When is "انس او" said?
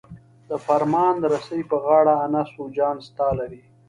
2.25-2.65